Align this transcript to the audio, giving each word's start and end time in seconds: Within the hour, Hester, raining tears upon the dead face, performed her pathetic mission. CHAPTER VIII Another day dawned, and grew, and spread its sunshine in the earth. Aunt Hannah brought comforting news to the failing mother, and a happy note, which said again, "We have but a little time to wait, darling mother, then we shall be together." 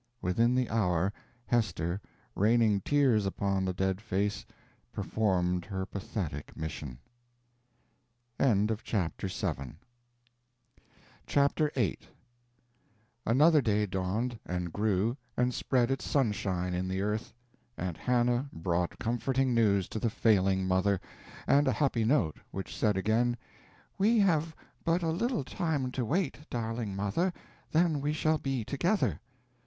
Within 0.19 0.55
the 0.55 0.67
hour, 0.67 1.13
Hester, 1.45 2.01
raining 2.33 2.81
tears 2.83 3.27
upon 3.27 3.65
the 3.65 3.73
dead 3.73 4.01
face, 4.01 4.43
performed 4.91 5.63
her 5.65 5.85
pathetic 5.85 6.57
mission. 6.57 6.97
CHAPTER 8.39 9.27
VIII 11.75 11.99
Another 13.27 13.61
day 13.61 13.85
dawned, 13.85 14.39
and 14.43 14.73
grew, 14.73 15.15
and 15.37 15.53
spread 15.53 15.91
its 15.91 16.05
sunshine 16.09 16.73
in 16.73 16.87
the 16.87 17.01
earth. 17.03 17.31
Aunt 17.77 17.97
Hannah 17.97 18.49
brought 18.51 18.97
comforting 18.97 19.53
news 19.53 19.87
to 19.89 19.99
the 19.99 20.09
failing 20.09 20.67
mother, 20.67 20.99
and 21.45 21.67
a 21.67 21.73
happy 21.73 22.03
note, 22.05 22.39
which 22.49 22.75
said 22.75 22.97
again, 22.97 23.37
"We 23.99 24.17
have 24.17 24.55
but 24.83 25.03
a 25.03 25.11
little 25.11 25.43
time 25.43 25.91
to 25.91 26.03
wait, 26.03 26.39
darling 26.49 26.95
mother, 26.95 27.31
then 27.71 28.01
we 28.01 28.13
shall 28.13 28.39
be 28.39 28.63
together." 28.63 29.19